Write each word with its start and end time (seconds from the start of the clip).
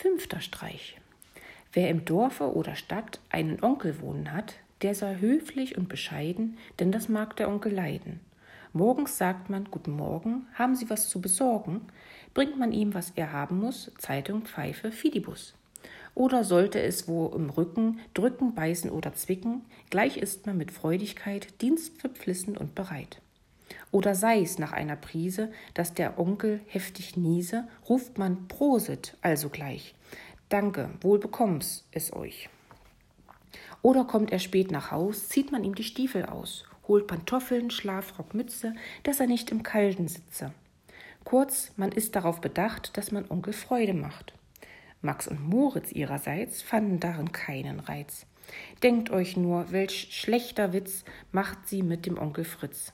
Fünfter 0.00 0.40
Streich. 0.40 0.96
Wer 1.72 1.90
im 1.90 2.04
Dorfe 2.04 2.54
oder 2.54 2.76
Stadt 2.76 3.18
einen 3.30 3.60
Onkel 3.64 4.00
wohnen 4.00 4.32
hat, 4.32 4.54
der 4.82 4.94
sei 4.94 5.16
höflich 5.18 5.76
und 5.76 5.88
bescheiden, 5.88 6.56
denn 6.78 6.92
das 6.92 7.08
mag 7.08 7.34
der 7.34 7.48
Onkel 7.48 7.74
leiden. 7.74 8.20
Morgens 8.72 9.18
sagt 9.18 9.50
man 9.50 9.64
Guten 9.64 9.90
Morgen, 9.90 10.46
haben 10.54 10.76
Sie 10.76 10.88
was 10.88 11.08
zu 11.08 11.20
besorgen? 11.20 11.80
Bringt 12.32 12.56
man 12.56 12.70
ihm, 12.70 12.94
was 12.94 13.10
er 13.16 13.32
haben 13.32 13.58
muss, 13.58 13.90
Zeitung, 13.98 14.42
Pfeife, 14.42 14.92
Fidibus. 14.92 15.54
Oder 16.14 16.44
sollte 16.44 16.80
es 16.80 17.08
wo 17.08 17.26
im 17.34 17.50
Rücken 17.50 17.98
drücken, 18.14 18.54
beißen 18.54 18.90
oder 18.90 19.14
zwicken, 19.14 19.62
gleich 19.90 20.16
ist 20.16 20.46
man 20.46 20.56
mit 20.56 20.70
Freudigkeit 20.70 21.60
dienstverpflissen 21.60 22.56
und 22.56 22.76
bereit. 22.76 23.20
Oder 23.90 24.14
sei's 24.14 24.58
nach 24.58 24.72
einer 24.72 24.96
Prise, 24.96 25.50
dass 25.74 25.94
der 25.94 26.18
Onkel 26.18 26.60
heftig 26.66 27.16
niese, 27.16 27.66
ruft 27.88 28.18
man 28.18 28.48
Prosit 28.48 29.16
also 29.22 29.48
gleich. 29.48 29.94
Danke, 30.48 30.90
wohl 31.00 31.18
bekomm's 31.18 31.86
es 31.92 32.12
euch. 32.12 32.48
Oder 33.82 34.04
kommt 34.04 34.32
er 34.32 34.38
spät 34.38 34.70
nach 34.70 34.90
Haus, 34.90 35.28
zieht 35.28 35.52
man 35.52 35.64
ihm 35.64 35.74
die 35.74 35.84
Stiefel 35.84 36.26
aus, 36.26 36.64
holt 36.86 37.06
Pantoffeln, 37.06 37.70
Schlafrock, 37.70 38.34
Mütze, 38.34 38.74
dass 39.02 39.20
er 39.20 39.26
nicht 39.26 39.50
im 39.50 39.62
Kalten 39.62 40.08
sitze. 40.08 40.52
Kurz, 41.24 41.72
man 41.76 41.92
ist 41.92 42.16
darauf 42.16 42.40
bedacht, 42.40 42.96
dass 42.96 43.12
man 43.12 43.30
Onkel 43.30 43.52
Freude 43.52 43.94
macht. 43.94 44.32
Max 45.00 45.28
und 45.28 45.46
Moritz 45.46 45.92
ihrerseits 45.92 46.60
fanden 46.62 46.98
darin 46.98 47.30
keinen 47.30 47.80
Reiz. 47.80 48.26
Denkt 48.82 49.10
euch 49.10 49.36
nur, 49.36 49.70
welch 49.70 50.08
schlechter 50.10 50.72
Witz 50.72 51.04
macht 51.30 51.68
sie 51.68 51.82
mit 51.82 52.06
dem 52.06 52.18
Onkel 52.18 52.44
Fritz. 52.44 52.92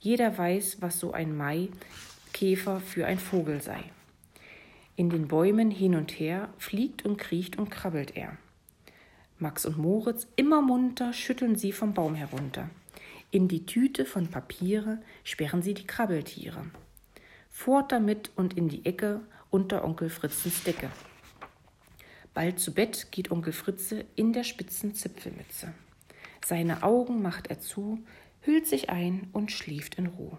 Jeder 0.00 0.36
weiß, 0.36 0.78
was 0.80 0.98
so 0.98 1.12
ein 1.12 1.36
Maikäfer 1.36 2.80
für 2.80 3.06
ein 3.06 3.18
Vogel 3.18 3.60
sei. 3.60 3.82
In 4.96 5.10
den 5.10 5.28
Bäumen 5.28 5.70
hin 5.70 5.94
und 5.94 6.10
her 6.10 6.48
fliegt 6.58 7.04
und 7.04 7.16
kriecht 7.16 7.56
und 7.58 7.70
krabbelt 7.70 8.16
er. 8.16 8.36
Max 9.38 9.66
und 9.66 9.78
Moritz 9.78 10.26
immer 10.36 10.62
munter 10.62 11.12
schütteln 11.12 11.56
sie 11.56 11.72
vom 11.72 11.94
Baum 11.94 12.14
herunter. 12.14 12.70
In 13.30 13.48
die 13.48 13.64
Tüte 13.64 14.04
von 14.04 14.28
Papiere 14.28 15.02
sperren 15.24 15.62
sie 15.62 15.74
die 15.74 15.86
Krabbeltiere. 15.86 16.64
Fort 17.50 17.90
damit 17.90 18.30
und 18.36 18.56
in 18.56 18.68
die 18.68 18.84
Ecke 18.84 19.20
unter 19.50 19.84
Onkel 19.84 20.10
Fritzens 20.10 20.62
Decke. 20.64 20.90
Bald 22.34 22.60
zu 22.60 22.72
Bett 22.72 23.08
geht 23.10 23.30
Onkel 23.30 23.52
Fritze 23.52 24.04
in 24.16 24.32
der 24.32 24.44
spitzen 24.44 24.94
Zipfelmütze. 24.94 25.72
Seine 26.44 26.82
Augen 26.82 27.22
macht 27.22 27.48
er 27.48 27.60
zu, 27.60 27.98
hüllt 28.42 28.66
sich 28.66 28.90
ein 28.90 29.28
und 29.32 29.50
schläft 29.50 29.96
in 29.96 30.06
Ruhe. 30.06 30.38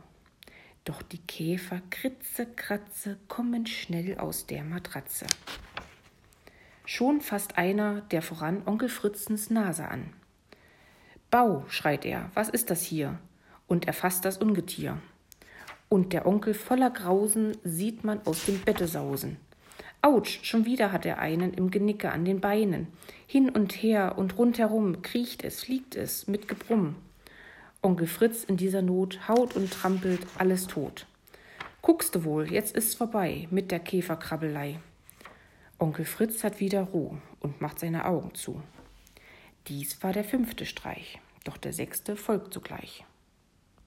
Doch 0.86 1.02
die 1.02 1.20
Käfer 1.20 1.82
kritze, 1.90 2.46
kratze, 2.46 3.18
kommen 3.28 3.66
schnell 3.66 4.18
aus 4.18 4.46
der 4.46 4.64
Matratze. 4.64 5.26
Schon 6.86 7.22
fasst 7.22 7.58
einer, 7.58 8.02
der 8.02 8.22
voran 8.22 8.64
Onkel 8.66 8.90
Fritzens 8.90 9.50
Nase 9.50 9.88
an. 9.88 10.14
Bau, 11.32 11.64
schreit 11.70 12.06
er, 12.06 12.30
was 12.34 12.50
ist 12.50 12.70
das 12.70 12.84
hier? 12.84 13.18
Und 13.68 13.88
er 13.88 13.94
fasst 13.94 14.26
das 14.26 14.38
Ungetier. 14.38 15.02
Und 15.88 16.12
der 16.12 16.26
Onkel 16.26 16.54
voller 16.54 16.90
Grausen 16.90 17.58
sieht 17.64 18.04
man 18.04 18.26
aus 18.26 18.46
dem 18.46 18.60
Bette 18.60 18.88
sausen. 18.88 19.38
Autsch, 20.02 20.44
schon 20.44 20.66
wieder 20.66 20.92
hat 20.92 21.06
er 21.06 21.20
einen 21.20 21.54
im 21.54 21.72
Genicke 21.72 22.12
an 22.12 22.26
den 22.26 22.42
Beinen. 22.42 22.88
Hin 23.26 23.50
und 23.50 23.72
her 23.72 24.18
und 24.18 24.38
rundherum 24.38 25.02
kriecht 25.02 25.46
es, 25.46 25.64
fliegt 25.64 25.96
es 25.96 26.28
mit 26.28 26.50
Gebrumm. 26.50 26.96
Onkel 27.84 28.08
Fritz 28.08 28.46
in 28.46 28.56
dieser 28.56 28.82
Not 28.82 29.28
haut 29.28 29.58
und 29.58 29.70
trampelt 29.72 30.26
alles 30.38 30.68
tot. 30.68 31.06
Guckste 31.82 32.24
wohl, 32.24 32.50
jetzt 32.50 32.78
ist's 32.78 32.96
vorbei 32.96 33.46
mit 33.52 33.72
der 33.72 33.82
Käferkrabbelei. 33.82 34.80
Onkel 35.80 36.06
Fritz 36.06 36.46
hat 36.46 36.62
wieder 36.62 36.84
Ruhe 36.84 37.22
und 37.42 37.60
macht 37.60 37.80
seine 37.80 38.06
Augen 38.06 38.34
zu. 38.36 38.64
Dies 39.68 40.02
war 40.02 40.14
der 40.14 40.24
fünfte 40.24 40.66
Streich, 40.66 41.20
doch 41.44 41.58
der 41.58 41.74
sechste 41.74 42.16
folgt 42.16 42.54
sogleich. 42.54 43.04